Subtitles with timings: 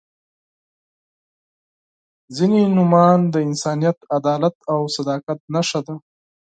[2.35, 5.95] •ځینې نومونه د انسانیت، عدالت او صداقت نښه ده.